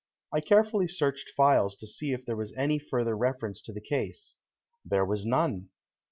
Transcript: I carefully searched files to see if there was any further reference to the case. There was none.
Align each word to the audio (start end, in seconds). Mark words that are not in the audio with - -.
I 0.33 0.39
carefully 0.41 0.87
searched 0.87 1.29
files 1.29 1.75
to 1.75 1.85
see 1.85 2.11
if 2.11 2.25
there 2.25 2.35
was 2.35 2.51
any 2.57 2.79
further 2.79 3.15
reference 3.15 3.61
to 3.61 3.71
the 3.71 3.81
case. 3.81 4.37
There 4.83 5.05
was 5.05 5.27
none. 5.27 5.69